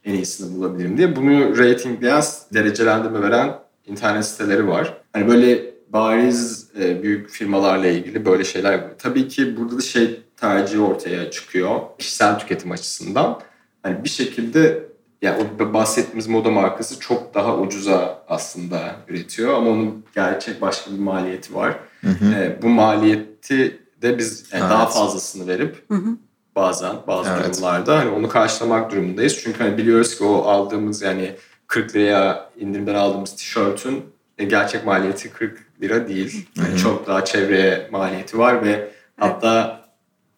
[0.05, 1.17] en iyisini bulabilirim diye.
[1.17, 2.23] Bunu ratingleyen,
[2.55, 4.97] derecelendirme veren internet siteleri var.
[5.13, 8.91] Hani böyle bariz e, büyük firmalarla ilgili böyle şeyler var.
[8.99, 11.81] Tabii ki burada da şey tercihi ortaya çıkıyor.
[11.99, 13.41] Kişisel tüketim açısından.
[13.83, 14.89] Hani bir şekilde
[15.23, 20.99] yani o bahsettiğimiz moda markası çok daha ucuza aslında üretiyor ama onun gerçek başka bir
[20.99, 21.77] maliyeti var.
[22.01, 22.35] Hı hı.
[22.35, 24.71] E, bu maliyeti de biz yani evet.
[24.71, 26.17] daha fazlasını verip hı hı.
[26.57, 27.55] bazen bazı evet.
[27.55, 29.39] durumlarda hani onu karşılamak durumundayız.
[29.43, 31.35] Çünkü hani biliyoruz ki o aldığımız yani
[31.69, 34.05] 40 liraya indirimden aldığımız tişörtün
[34.39, 36.47] e, gerçek maliyeti 40 lira değil.
[36.57, 39.81] Yani çok daha çevreye maliyeti var ve hatta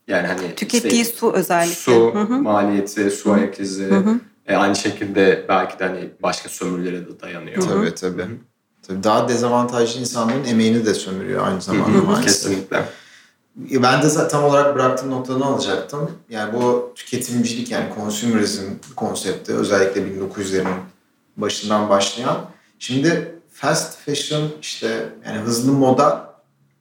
[0.09, 2.43] yani hani tükettiği işte, su özellikle su Hı-hı.
[2.43, 3.89] maliyeti, su ayak izi
[4.47, 7.63] e, aynı şekilde belki de hani başka sömürülere de dayanıyor.
[7.63, 8.27] Tabii tabii.
[8.83, 12.25] Tabii daha dezavantajlı insanların emeğini de sömürüyor aynı zamanda maalesef.
[12.25, 12.85] Kesinlikle.
[13.57, 16.11] Ben de tam olarak bıraktığım noktadan alacaktım.
[16.31, 18.63] Yani bu tüketimcilik yani consumerism
[18.97, 20.75] konsepti özellikle 1900'lerin
[21.37, 22.37] başından başlayan.
[22.79, 26.35] Şimdi fast fashion işte yani hızlı moda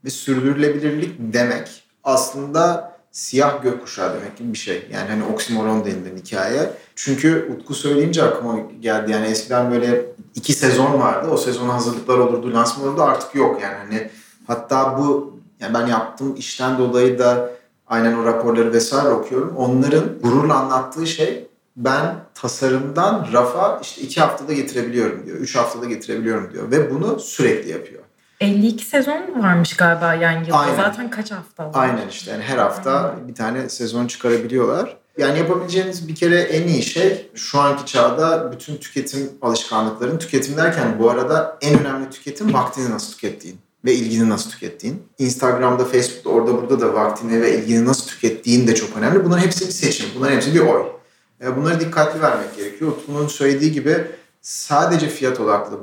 [0.05, 4.87] ve sürdürülebilirlik demek aslında siyah gökkuşağı demek gibi bir şey.
[4.93, 6.73] Yani hani oksimoron denilen hikaye.
[6.95, 9.11] Çünkü Utku söyleyince aklıma geldi.
[9.11, 11.29] Yani eskiden böyle iki sezon vardı.
[11.31, 13.03] O sezona hazırlıklar olurdu, lansman olurdu.
[13.03, 13.75] Artık yok yani.
[13.75, 14.09] Hani
[14.47, 17.49] hatta bu yani ben yaptığım işten dolayı da
[17.87, 19.55] aynen o raporları vesaire okuyorum.
[19.55, 21.47] Onların gururla anlattığı şey
[21.79, 25.37] ben tasarımdan rafa işte iki haftada getirebiliyorum diyor.
[25.37, 26.71] Üç haftada getirebiliyorum diyor.
[26.71, 28.03] Ve bunu sürekli yapıyor.
[28.39, 30.57] 52 sezon varmış galiba yani yılda.
[30.57, 30.75] Aynen.
[30.75, 31.71] Zaten kaç hafta var?
[31.73, 32.31] Aynen işte.
[32.31, 33.27] Yani her hafta Aynen.
[33.27, 34.97] bir tane sezon çıkarabiliyorlar.
[35.17, 40.99] Yani yapabileceğiniz bir kere en iyi şey şu anki çağda bütün tüketim alışkanlıkların tüketim derken
[40.99, 45.03] bu arada en önemli tüketim vaktini nasıl tükettiğin ve ilgini nasıl tükettiğin.
[45.17, 49.25] Instagram'da, Facebook'ta orada burada da vaktini ve ilgini nasıl tükettiğin de çok önemli.
[49.25, 50.09] Bunların hepsi bir seçim.
[50.15, 50.98] Bunların hepsi bir oy.
[51.41, 52.91] E, bunları dikkatli vermek gerekiyor.
[52.91, 54.07] Utku'nun söylediği gibi
[54.41, 55.77] sadece fiyat odaklı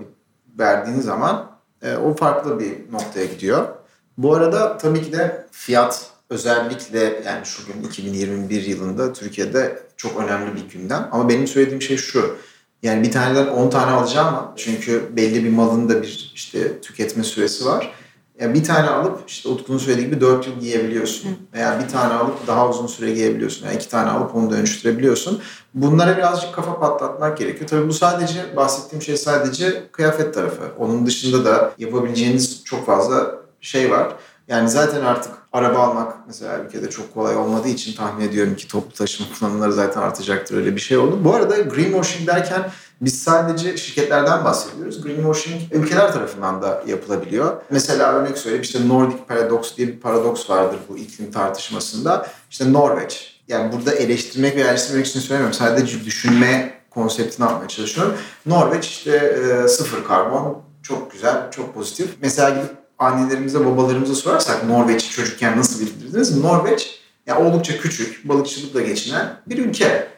[0.58, 1.50] verdiğin zaman
[1.82, 3.68] e, o farklı bir noktaya gidiyor.
[4.18, 10.54] Bu arada tabii ki de fiyat özellikle yani şu gün 2021 yılında Türkiye'de çok önemli
[10.54, 11.08] bir gündem.
[11.12, 12.36] Ama benim söylediğim şey şu.
[12.82, 17.24] Yani bir taneden 10 tane alacağım ama çünkü belli bir malın da bir işte tüketme
[17.24, 17.92] süresi var.
[18.40, 21.28] Yani bir tane alıp işte Utku'nun söylediği gibi 4 yıl giyebiliyorsun.
[21.28, 21.34] Hı.
[21.54, 23.66] Veya bir tane alıp daha uzun süre giyebiliyorsun.
[23.66, 25.40] Yani iki tane alıp onu dönüştürebiliyorsun.
[25.74, 27.70] Bunlara birazcık kafa patlatmak gerekiyor.
[27.70, 30.62] Tabii bu sadece bahsettiğim şey sadece kıyafet tarafı.
[30.78, 34.12] Onun dışında da yapabileceğiniz çok fazla şey var.
[34.48, 38.92] Yani zaten artık araba almak mesela ülkede çok kolay olmadığı için tahmin ediyorum ki toplu
[38.92, 41.18] taşıma kullanımları zaten artacaktır öyle bir şey oldu.
[41.24, 42.70] Bu arada greenwashing derken
[43.00, 45.02] biz sadece şirketlerden bahsediyoruz.
[45.02, 47.62] Greenwashing ülkeler tarafından da yapılabiliyor.
[47.70, 52.26] Mesela örnek söyleyeyim işte Nordic Paradox diye bir paradoks vardır bu iklim tartışmasında.
[52.50, 53.40] İşte Norveç.
[53.48, 55.58] Yani burada eleştirmek ve eleştirmek için söylemiyorum.
[55.58, 58.14] Sadece düşünme konseptini yapmaya çalışıyorum.
[58.46, 62.10] Norveç işte e, sıfır karbon çok güzel, çok pozitif.
[62.20, 66.36] Mesela gidip annelerimize, babalarımıza sorarsak Norveç'i çocukken nasıl bildirdiniz?
[66.36, 70.08] Norveç yani oldukça küçük, balıkçılıkla geçinen bir ülke.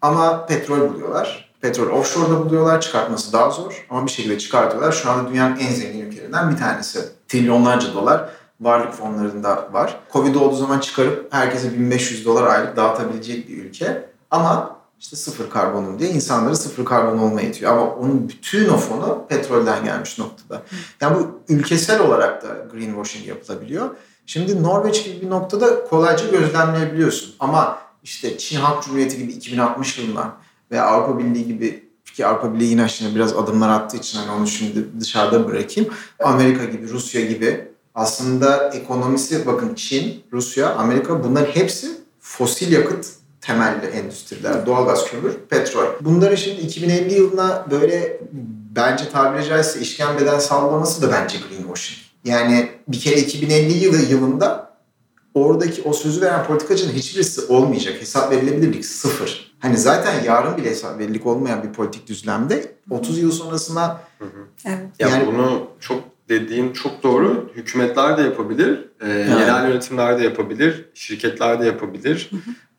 [0.00, 1.45] Ama petrol buluyorlar.
[1.60, 2.80] Petrol offshore'da buluyorlar.
[2.80, 4.92] Çıkartması daha zor ama bir şekilde çıkartıyorlar.
[4.92, 7.00] Şu anda dünyanın en zengin ülkelerinden bir tanesi.
[7.28, 10.00] Trilyonlarca dolar varlık fonlarında var.
[10.12, 14.08] Covid olduğu zaman çıkarıp herkese 1500 dolar aylık dağıtabilecek bir ülke.
[14.30, 17.72] Ama işte sıfır karbonum diye insanları sıfır karbon olmaya itiyor.
[17.72, 20.62] Ama onun bütün o fonu petrolden gelmiş noktada.
[21.00, 23.90] Yani bu ülkesel olarak da greenwashing yapılabiliyor.
[24.26, 27.34] Şimdi Norveç gibi bir noktada kolayca gözlemleyebiliyorsun.
[27.40, 30.34] Ama işte Çin Halk Cumhuriyeti gibi 2060 yılından
[30.70, 34.46] veya Avrupa Birliği gibi ki Avrupa Birliği yine şimdi biraz adımlar attığı için hani onu
[34.46, 35.90] şimdi dışarıda bırakayım.
[36.22, 43.06] Amerika gibi, Rusya gibi aslında ekonomisi bakın Çin, Rusya, Amerika bunların hepsi fosil yakıt
[43.40, 44.66] temelli endüstriler.
[44.66, 45.84] Doğalgaz, kömür, petrol.
[46.00, 48.20] Bunları şimdi 2050 yılına böyle
[48.76, 51.98] bence tabiri caizse işkembeden sallaması da bence greenwashing.
[52.24, 54.65] Yani bir kere 2050 yılı yılında
[55.36, 58.00] oradaki o sözü veren politikacının hiçbirisi olmayacak.
[58.00, 59.56] Hesap verilebilirlik sıfır.
[59.58, 64.00] Hani zaten yarın bile hesap verilik olmayan bir politik düzlemde 30 yıl sonrasına
[64.66, 64.78] Evet.
[64.98, 67.50] Yani, ya bunu çok dediğin çok doğru.
[67.54, 72.30] Hükümetler de yapabilir, e, yerel yönetimler de yapabilir, şirketler de yapabilir,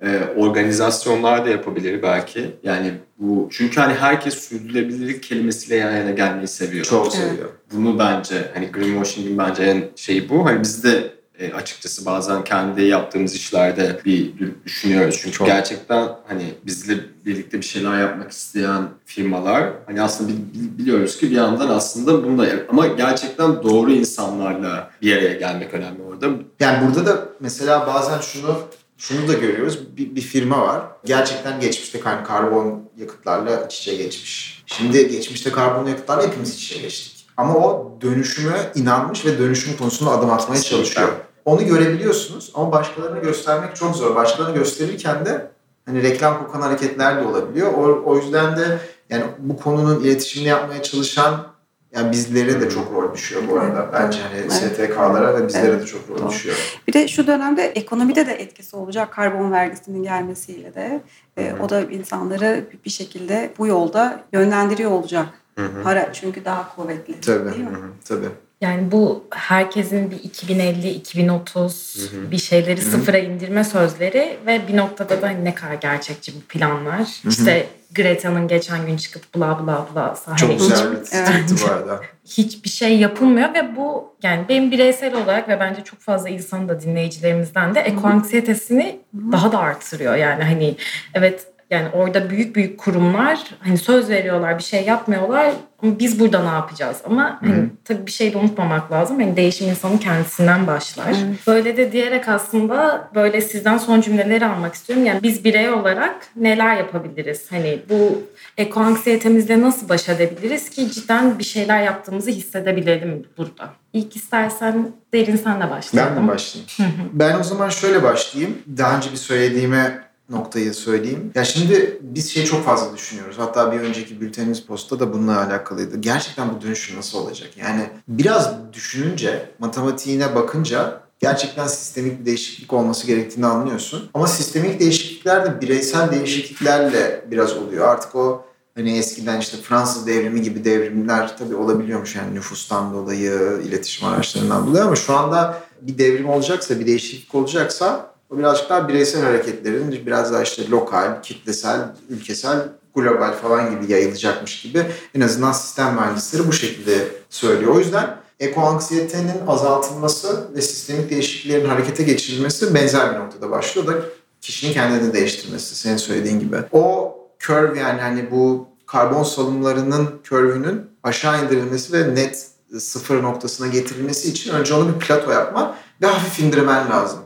[0.02, 2.56] E, organizasyonlar da yapabilir belki.
[2.64, 6.86] Yani bu çünkü hani herkes sürdürülebilirlik kelimesiyle yan yana gelmeyi seviyor.
[6.86, 7.50] Çok seviyor.
[7.74, 10.46] Bunu bence hani greenwashing'in bence en şeyi bu.
[10.46, 14.34] Hani biz de e, açıkçası bazen kendi yaptığımız işlerde bir
[14.66, 15.20] düşünüyoruz.
[15.22, 15.48] Çünkü Çok.
[15.48, 16.94] gerçekten hani bizle
[17.26, 22.48] birlikte bir şeyler yapmak isteyen firmalar hani aslında biliyoruz ki bir yandan aslında bunu da
[22.70, 26.28] ama gerçekten doğru insanlarla bir araya gelmek önemli orada.
[26.60, 28.60] Yani burada da mesela bazen şunu
[28.98, 29.98] şunu da görüyoruz.
[29.98, 30.82] Bir, bir firma var.
[31.06, 34.64] Gerçekten geçmişte karbon yakıtlarla iç içe geçmiş.
[34.66, 37.18] Şimdi geçmişte karbon yakıtlarla hepimiz iç içe geçtik.
[37.38, 41.10] Ama o dönüşüme inanmış ve dönüşüm konusunda adım atmaya çalışıyor.
[41.48, 44.16] Onu görebiliyorsunuz ama başkalarına göstermek çok zor.
[44.16, 45.52] Başkalarına gösterirken de
[45.86, 47.74] hani reklam kokan hareketler de olabiliyor.
[47.74, 48.80] O, o yüzden de
[49.10, 51.48] yani bu konunun iletişimini yapmaya çalışan
[51.96, 53.90] yani bizlere de çok rol düşüyor bu arada.
[53.94, 54.54] Bence hani evet.
[54.54, 55.82] STK'lara ve bizlere evet.
[55.82, 56.80] de çok rol düşüyor.
[56.88, 61.02] Bir de şu dönemde ekonomide de etkisi olacak karbon vergisinin gelmesiyle de.
[61.38, 65.28] E, o da insanları bir şekilde bu yolda yönlendiriyor olacak.
[65.56, 65.84] Hı-hı.
[65.84, 67.22] Para çünkü daha kuvvetli.
[67.22, 67.52] Tabii.
[67.52, 67.70] Değil mi?
[67.70, 67.90] Hı-hı.
[68.08, 68.30] Tabii.
[68.62, 72.32] Yani bu herkesin bir 2050, 2030 hı hı.
[72.32, 72.90] bir şeyleri hı hı.
[72.90, 77.00] sıfıra indirme sözleri ve bir noktada da hani ne kadar gerçekçi bu planlar.
[77.00, 77.30] Hı hı.
[77.30, 81.64] İşte Greta'nın geçen gün çıkıp bla bla bla sahaya Çok güzel bir evet.
[81.64, 82.02] bu arada.
[82.26, 86.82] Hiçbir şey yapılmıyor ve bu yani benim bireysel olarak ve bence çok fazla insanın da
[86.82, 89.00] dinleyicilerimizden de ekoanksiyetesini
[89.32, 90.16] daha da artırıyor.
[90.16, 90.76] Yani hani
[91.14, 95.54] evet yani orada büyük büyük kurumlar hani söz veriyorlar bir şey yapmıyorlar
[95.84, 96.98] ama biz burada ne yapacağız?
[97.06, 99.20] Ama hani, tabii bir şey de unutmamak lazım.
[99.20, 101.08] Hani değişim insanın kendisinden başlar.
[101.08, 101.26] Hı.
[101.48, 105.06] Böyle de diyerek aslında böyle sizden son cümleleri almak istiyorum.
[105.06, 107.52] Yani biz birey olarak neler yapabiliriz?
[107.52, 108.22] Hani bu
[108.58, 113.70] eko anksiyetemizle nasıl baş edebiliriz ki cidden bir şeyler yaptığımızı hissedebilelim burada.
[113.94, 116.16] İlk istersen Derin sen de başlayalım.
[116.16, 116.72] Ben de başlayayım.
[117.14, 118.58] ben o zaman şöyle başlayayım.
[118.78, 121.32] Daha önce bir söylediğime noktayı söyleyeyim.
[121.36, 123.36] Ya şimdi biz şey çok fazla düşünüyoruz.
[123.38, 125.98] Hatta bir önceki bültenimiz posta da bununla alakalıydı.
[125.98, 127.50] Gerçekten bu dönüşüm nasıl olacak?
[127.58, 134.10] Yani biraz düşününce, matematiğine bakınca gerçekten sistemik bir değişiklik olması gerektiğini anlıyorsun.
[134.14, 137.88] Ama sistemik değişiklikler de bireysel değişikliklerle biraz oluyor.
[137.88, 144.08] Artık o hani eskiden işte Fransız devrimi gibi devrimler tabii olabiliyormuş yani nüfustan dolayı, iletişim
[144.08, 149.24] araçlarından dolayı ama şu anda bir devrim olacaksa, bir değişiklik olacaksa o birazcık daha bireysel
[149.24, 152.60] hareketlerin biraz daha işte lokal, kitlesel, ülkesel,
[152.96, 154.86] global falan gibi yayılacakmış gibi
[155.16, 157.76] en azından sistem mühendisleri bu şekilde söylüyor.
[157.76, 163.94] O yüzden eko anksiyetenin azaltılması ve sistemik değişikliklerin harekete geçirilmesi benzer bir noktada başlıyor da
[164.42, 166.58] kişinin kendini değiştirmesi senin söylediğin gibi.
[166.72, 172.48] O curve yani hani bu karbon salımlarının curve'ünün aşağı indirilmesi ve net
[172.80, 177.20] sıfır noktasına getirilmesi için önce onu bir plato yapma ve hafif indirmen lazım.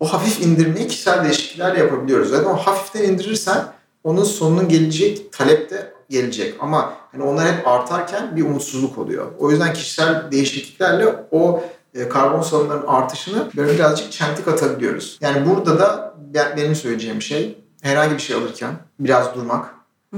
[0.00, 2.28] O hafif indirmeyi kişisel değişikliklerle yapabiliyoruz.
[2.30, 3.64] Zaten o hafiften indirirsen
[4.04, 6.54] onun sonunun gelecek talep de gelecek.
[6.60, 9.32] Ama hani onlar hep artarken bir umutsuzluk oluyor.
[9.38, 15.18] O yüzden kişisel değişikliklerle o e, karbon salımlarının artışını böyle birazcık çentik atabiliyoruz.
[15.20, 16.14] Yani burada da
[16.56, 19.74] benim söyleyeceğim şey herhangi bir şey alırken biraz durmak.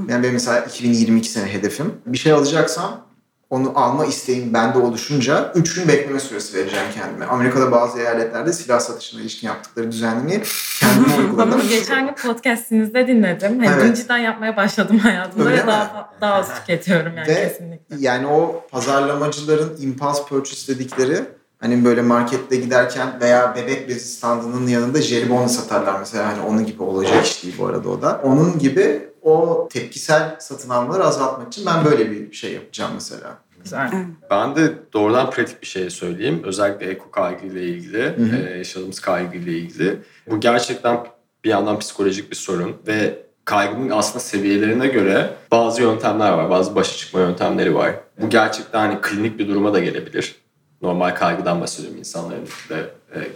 [0.09, 1.93] Yani benim mesela 2022 sene hedefim.
[2.05, 3.06] Bir şey alacaksam
[3.49, 7.25] onu alma isteğim bende oluşunca 3 gün bekleme süresi vereceğim kendime.
[7.25, 10.41] Amerika'da bazı eyaletlerde silah satışına ilişkin yaptıkları düzenlemeyi
[10.79, 11.61] kendime uyguladım.
[11.69, 13.59] Geçen gün podcastinizde dinledim.
[13.59, 13.97] Hani evet.
[13.97, 17.95] cidden yapmaya başladım hayatımda Öyle ve daha, daha az tüketiyorum yani ve kesinlikle.
[17.99, 21.23] Yani o pazarlamacıların impulse purchase dedikleri
[21.59, 26.27] Hani böyle markette giderken veya bebek bezi standının yanında jelibon satarlar mesela.
[26.27, 28.21] Hani onun gibi olacak iş değil bu arada o da.
[28.23, 33.37] Onun gibi o tepkisel satın almaları azaltmak için ben böyle bir şey yapacağım mesela.
[33.63, 33.91] Güzel.
[34.31, 36.41] Ben de doğrudan pratik bir şey söyleyeyim.
[36.43, 38.15] Özellikle eko kaygıyla ilgili,
[38.47, 39.99] e, yaşadığımız kaygıyla ilgili.
[40.29, 40.99] Bu gerçekten
[41.43, 46.97] bir yandan psikolojik bir sorun ve kaygının aslında seviyelerine göre bazı yöntemler var, bazı başa
[46.97, 47.95] çıkma yöntemleri var.
[48.21, 50.35] Bu gerçekten hani klinik bir duruma da gelebilir.
[50.81, 52.77] Normal kaygıdan bahsediyorum insanların da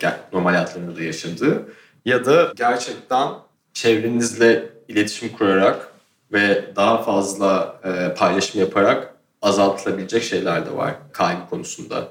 [0.08, 1.66] e, normal hayatlarında da yaşadığı.
[2.06, 3.30] Ya da gerçekten
[3.74, 5.92] çevrenizle iletişim kurarak
[6.34, 12.08] ve daha fazla e, paylaşım yaparak azaltılabilecek şeyler de var kaygı konusunda.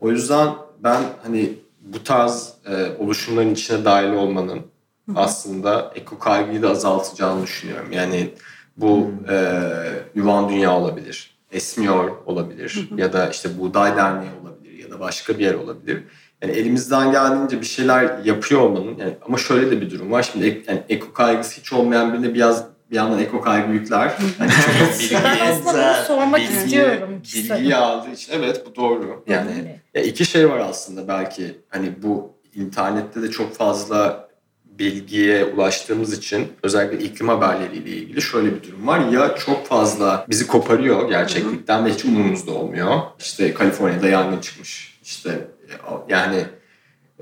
[0.00, 0.48] O yüzden
[0.82, 4.60] ben hani bu tarz e, oluşumların içine dahil olmanın
[5.14, 7.92] aslında eko kaygıyı da azaltacağını düşünüyorum.
[7.92, 8.30] Yani
[8.76, 9.60] bu e,
[10.14, 15.44] yuvan dünya olabilir, esmiyor olabilir ya da işte buğday derneği olabilir ya da başka bir
[15.44, 16.02] yer olabilir.
[16.44, 20.30] Yani elimizden geldiğince bir şeyler yapıyor olmanın yani ama şöyle de bir durum var.
[20.32, 24.12] Şimdi ek, yani eko kaygısı hiç olmayan birine biraz bir yandan eko kaygı yükler.
[24.38, 24.50] Hani
[25.10, 27.22] çok ben aslında bunu sormak bilgiyi, istiyorum.
[27.34, 29.24] Bilgiyi aldığı için evet bu doğru.
[29.26, 34.28] Yani ya iki şey var aslında belki hani bu internette de çok fazla
[34.64, 39.00] bilgiye ulaştığımız için özellikle iklim haberleriyle ilgili şöyle bir durum var.
[39.12, 43.00] Ya çok fazla bizi koparıyor gerçeklikten ve hiç umurumuzda olmuyor.
[43.18, 44.98] İşte Kaliforniya'da yangın çıkmış.
[45.04, 45.48] İşte
[46.08, 46.44] yani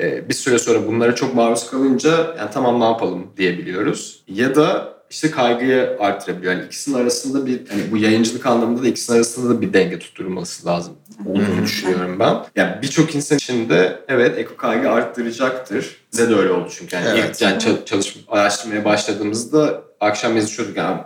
[0.01, 4.25] e, bir süre sonra bunlara çok maruz kalınca yani tamam ne yapalım diyebiliyoruz.
[4.29, 6.53] Ya da işte kaygıyı artırabiliyor.
[6.53, 10.67] Yani ikisinin arasında bir hani bu yayıncılık anlamında da ikisinin arasında da bir denge tutturulması
[10.67, 10.95] lazım
[11.27, 12.37] olduğunu düşünüyorum ben.
[12.57, 15.97] Yani birçok insan için de evet eko kaygı arttıracaktır.
[16.13, 16.97] Bize de öyle oldu çünkü.
[16.97, 17.35] Yani evet.
[17.35, 20.99] ilk yani çalışma, araştırmaya başladığımızda akşam yazışıyorduk yani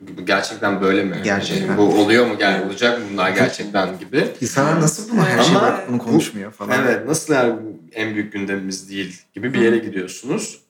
[0.00, 1.16] bu, bu gerçekten böyle mi?
[1.24, 1.78] Gerçekten.
[1.78, 2.34] Bu oluyor mu?
[2.38, 4.28] Yani olacak mı bunlar gerçekten gibi.
[4.40, 5.54] İnsanlar nasıl bunu her şey
[5.88, 6.78] bunu konuşmuyor falan.
[6.84, 7.54] Evet nasıl yani
[7.92, 10.60] en büyük gündemimiz değil gibi bir yere gidiyorsunuz.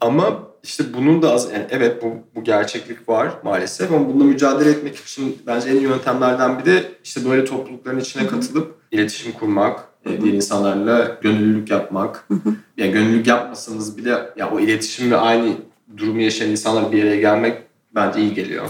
[0.00, 4.70] Ama işte bunun da az, yani evet bu, bu gerçeklik var maalesef ama bununla mücadele
[4.70, 10.34] etmek için bence en iyi yöntemlerden biri işte böyle toplulukların içine katılıp iletişim kurmak, diğer
[10.34, 12.28] insanlarla gönüllülük yapmak.
[12.76, 15.52] Yani gönüllülük yapmasanız bile ya o iletişim ve aynı
[15.96, 17.58] durumu yaşayan insanlar bir yere gelmek
[17.94, 18.68] bence iyi geliyor.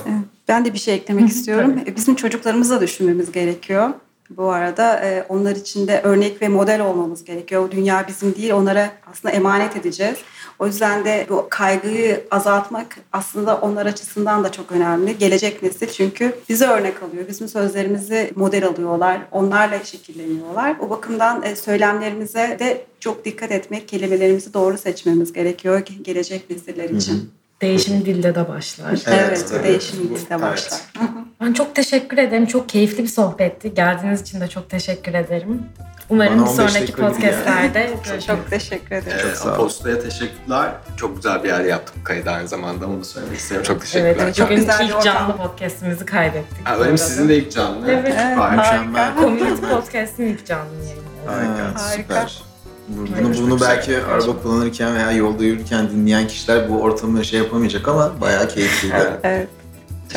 [0.49, 1.81] Ben de bir şey eklemek istiyorum.
[1.87, 3.91] E, bizim çocuklarımızı da düşünmemiz gerekiyor.
[4.31, 7.71] Bu arada e, onlar için de örnek ve model olmamız gerekiyor.
[7.71, 10.17] Dünya bizim değil, onlara aslında emanet edeceğiz.
[10.59, 15.19] O yüzden de bu kaygıyı azaltmak aslında onlar açısından da çok önemli.
[15.19, 17.29] Gelecek nesil çünkü bize örnek alıyor.
[17.29, 19.21] Bizim sözlerimizi model alıyorlar.
[19.33, 20.77] Onlarla şekilleniyorlar.
[20.81, 27.13] O bakımdan e, söylemlerimize de çok dikkat etmek, kelimelerimizi doğru seçmemiz gerekiyor gelecek nesiller için.
[27.13, 27.23] Hı hı.
[27.61, 29.03] Değişim dilde de başlar.
[29.07, 30.81] Evet, evet değişim dilde başlar.
[31.45, 32.47] Ben çok teşekkür ederim.
[32.47, 33.75] Çok keyifli bir sohbetti.
[33.75, 35.63] Geldiğiniz için de çok teşekkür ederim.
[36.11, 39.29] Umarım bir sonraki podcastlerde çok, çok teşekkür ederim.
[39.33, 40.71] Ee, çok Apostola'ya teşekkürler.
[40.97, 42.87] Çok güzel bir yer yaptık kaydı aynı zamanda.
[42.87, 43.63] Onu da söylemek isterim.
[43.63, 44.17] Çok teşekkürler.
[44.21, 46.69] Evet, çok güzel ilk canlı podcastimizi kaydettik.
[46.69, 46.99] Ha, öyle?
[46.99, 47.91] Sizin de ilk canlı.
[47.91, 48.05] Evet.
[48.07, 49.15] evet harika.
[49.21, 51.03] Community Podcast'in ilk canlı yayını.
[51.27, 51.79] Harika, harika.
[51.79, 52.43] süper.
[52.89, 58.21] Bunu, bunu belki araba kullanırken veya yolda yürürken dinleyen kişiler bu ortamda şey yapamayacak ama
[58.21, 58.95] bayağı keyifliydi.
[59.23, 59.49] evet.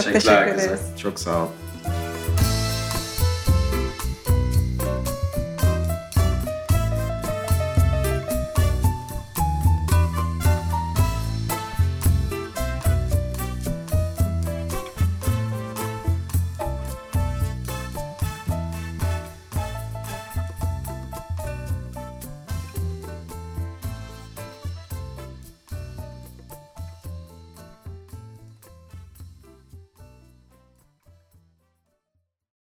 [0.04, 0.82] Çok teşekkür ederiz.
[1.02, 1.48] Çok sağ ol.